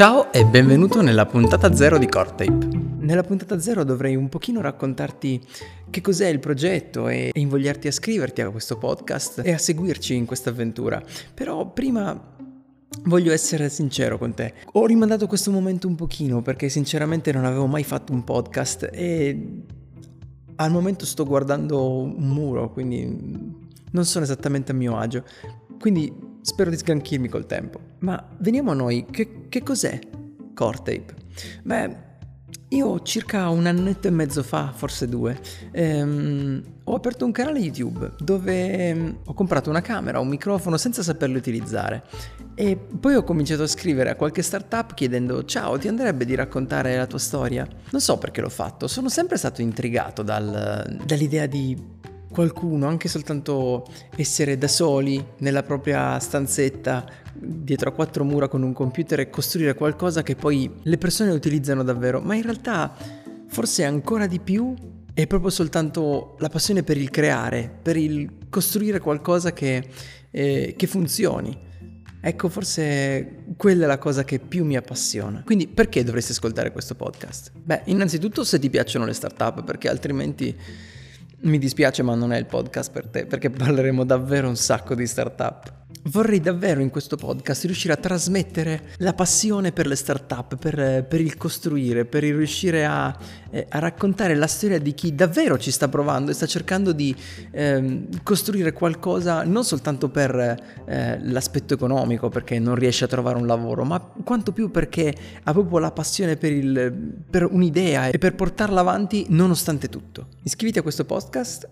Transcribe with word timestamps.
Ciao 0.00 0.32
e 0.32 0.46
benvenuto 0.46 1.02
nella 1.02 1.26
puntata 1.26 1.74
zero 1.74 1.98
di 1.98 2.08
Cortape. 2.08 2.68
Nella 3.00 3.22
puntata 3.22 3.60
zero 3.60 3.84
dovrei 3.84 4.16
un 4.16 4.30
pochino 4.30 4.62
raccontarti 4.62 5.38
che 5.90 6.00
cos'è 6.00 6.26
il 6.28 6.38
progetto 6.38 7.08
e 7.08 7.30
invogliarti 7.34 7.86
a 7.86 7.90
iscriverti 7.90 8.40
a 8.40 8.48
questo 8.48 8.78
podcast 8.78 9.42
e 9.44 9.52
a 9.52 9.58
seguirci 9.58 10.14
in 10.14 10.24
questa 10.24 10.48
avventura. 10.48 11.02
Però 11.34 11.70
prima 11.70 12.18
Voglio 13.04 13.30
essere 13.30 13.68
sincero 13.68 14.16
con 14.16 14.32
te. 14.32 14.54
Ho 14.72 14.86
rimandato 14.86 15.26
questo 15.26 15.50
momento 15.50 15.86
un 15.86 15.96
pochino 15.96 16.40
perché 16.40 16.70
sinceramente 16.70 17.30
non 17.30 17.44
avevo 17.44 17.66
mai 17.66 17.84
fatto 17.84 18.14
un 18.14 18.24
podcast 18.24 18.88
e 18.90 19.64
al 20.56 20.70
momento 20.70 21.04
sto 21.04 21.26
guardando 21.26 22.00
un 22.00 22.26
muro, 22.26 22.72
quindi 22.72 23.54
non 23.90 24.04
sono 24.06 24.24
esattamente 24.24 24.72
a 24.72 24.74
mio 24.74 24.96
agio. 24.96 25.24
Quindi 25.78 26.29
spero 26.42 26.70
di 26.70 26.76
sgranchirmi 26.76 27.28
col 27.28 27.46
tempo. 27.46 27.80
Ma 28.00 28.22
veniamo 28.38 28.70
a 28.70 28.74
noi, 28.74 29.06
che, 29.10 29.46
che 29.48 29.62
cos'è 29.62 29.98
Core 30.54 31.04
Beh, 31.62 32.08
io 32.72 33.00
circa 33.02 33.48
un 33.48 33.66
annetto 33.66 34.06
e 34.06 34.10
mezzo 34.10 34.42
fa, 34.42 34.72
forse 34.72 35.08
due, 35.08 35.38
ehm, 35.72 36.62
ho 36.84 36.94
aperto 36.94 37.24
un 37.24 37.32
canale 37.32 37.58
YouTube 37.58 38.12
dove 38.18 38.88
ehm, 38.88 39.18
ho 39.24 39.34
comprato 39.34 39.70
una 39.70 39.80
camera, 39.80 40.20
un 40.20 40.28
microfono 40.28 40.76
senza 40.76 41.02
saperlo 41.02 41.36
utilizzare 41.36 42.04
e 42.54 42.76
poi 42.76 43.14
ho 43.14 43.24
cominciato 43.24 43.64
a 43.64 43.66
scrivere 43.66 44.10
a 44.10 44.14
qualche 44.14 44.42
startup 44.42 44.94
chiedendo 44.94 45.44
ciao 45.44 45.78
ti 45.78 45.88
andrebbe 45.88 46.24
di 46.24 46.34
raccontare 46.34 46.96
la 46.96 47.06
tua 47.06 47.18
storia? 47.18 47.66
Non 47.90 48.00
so 48.00 48.18
perché 48.18 48.40
l'ho 48.40 48.48
fatto, 48.48 48.86
sono 48.86 49.08
sempre 49.08 49.36
stato 49.36 49.62
intrigato 49.62 50.22
dal, 50.22 51.00
dall'idea 51.04 51.46
di 51.46 51.98
qualcuno, 52.30 52.86
anche 52.86 53.08
soltanto 53.08 53.86
essere 54.16 54.56
da 54.56 54.68
soli 54.68 55.22
nella 55.38 55.62
propria 55.62 56.18
stanzetta 56.18 57.04
dietro 57.34 57.90
a 57.90 57.92
quattro 57.92 58.24
mura 58.24 58.48
con 58.48 58.62
un 58.62 58.72
computer 58.72 59.20
e 59.20 59.30
costruire 59.30 59.74
qualcosa 59.74 60.22
che 60.22 60.36
poi 60.36 60.70
le 60.82 60.98
persone 60.98 61.30
utilizzano 61.32 61.82
davvero, 61.82 62.20
ma 62.20 62.34
in 62.34 62.42
realtà 62.42 62.94
forse 63.48 63.84
ancora 63.84 64.26
di 64.26 64.38
più 64.38 64.74
è 65.12 65.26
proprio 65.26 65.50
soltanto 65.50 66.36
la 66.38 66.48
passione 66.48 66.82
per 66.82 66.96
il 66.96 67.10
creare, 67.10 67.70
per 67.82 67.96
il 67.96 68.30
costruire 68.48 69.00
qualcosa 69.00 69.52
che, 69.52 69.88
eh, 70.30 70.74
che 70.76 70.86
funzioni. 70.86 71.68
Ecco, 72.22 72.50
forse 72.50 73.44
quella 73.56 73.84
è 73.84 73.86
la 73.86 73.98
cosa 73.98 74.24
che 74.24 74.38
più 74.38 74.64
mi 74.64 74.76
appassiona. 74.76 75.42
Quindi 75.44 75.66
perché 75.66 76.04
dovresti 76.04 76.32
ascoltare 76.32 76.70
questo 76.70 76.94
podcast? 76.94 77.50
Beh, 77.54 77.82
innanzitutto 77.86 78.44
se 78.44 78.58
ti 78.58 78.68
piacciono 78.68 79.06
le 79.06 79.14
startup, 79.14 79.64
perché 79.64 79.88
altrimenti 79.88 80.54
mi 81.42 81.58
dispiace 81.58 82.02
ma 82.02 82.14
non 82.14 82.32
è 82.32 82.38
il 82.38 82.46
podcast 82.46 82.90
per 82.90 83.06
te, 83.06 83.26
perché 83.26 83.50
parleremo 83.50 84.04
davvero 84.04 84.48
un 84.48 84.56
sacco 84.56 84.94
di 84.94 85.06
startup. 85.06 85.79
Vorrei 86.04 86.40
davvero 86.40 86.80
in 86.80 86.88
questo 86.88 87.16
podcast 87.16 87.64
riuscire 87.66 87.92
a 87.92 87.96
trasmettere 87.96 88.94
la 88.98 89.12
passione 89.12 89.70
per 89.70 89.86
le 89.86 89.96
start-up, 89.96 90.56
per, 90.56 91.04
per 91.06 91.20
il 91.20 91.36
costruire, 91.36 92.06
per 92.06 92.24
il 92.24 92.34
riuscire 92.34 92.86
a, 92.86 93.14
eh, 93.50 93.66
a, 93.68 93.78
raccontare 93.80 94.34
la 94.34 94.46
storia 94.46 94.78
di 94.78 94.94
chi 94.94 95.14
davvero 95.14 95.58
ci 95.58 95.70
sta 95.70 95.88
provando 95.88 96.30
e 96.30 96.34
sta 96.34 96.46
cercando 96.46 96.92
di 96.92 97.14
eh, 97.50 98.08
costruire 98.22 98.72
qualcosa 98.72 99.44
non 99.44 99.62
soltanto 99.62 100.08
per 100.08 100.34
eh, 100.86 101.18
l'aspetto 101.22 101.74
economico, 101.74 102.30
perché 102.30 102.58
non 102.58 102.76
riesce 102.76 103.04
a 103.04 103.08
trovare 103.08 103.36
un 103.36 103.46
lavoro, 103.46 103.84
ma 103.84 104.00
quanto 104.00 104.52
più 104.52 104.70
perché 104.70 105.14
ha 105.42 105.52
proprio 105.52 105.80
la 105.80 105.90
passione 105.90 106.38
per, 106.38 106.52
il, 106.52 106.92
per 107.28 107.44
un'idea 107.44 108.08
e 108.08 108.16
per 108.16 108.34
portarla 108.34 108.80
avanti 108.80 109.26
nonostante 109.28 109.90
tutto. 109.90 110.28
Iscriviti 110.44 110.78
a 110.78 110.82
questo 110.82 111.04
podcast 111.04 111.68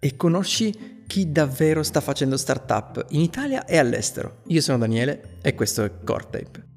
e 0.00 0.16
conosci 0.16 0.97
chi 1.08 1.32
davvero 1.32 1.82
sta 1.82 2.02
facendo 2.02 2.36
startup 2.36 3.06
in 3.08 3.22
Italia 3.22 3.64
e 3.64 3.78
all'estero. 3.78 4.42
Io 4.48 4.60
sono 4.60 4.76
Daniele 4.76 5.38
e 5.40 5.54
questo 5.54 5.82
è 5.82 5.90
Cortape. 6.04 6.67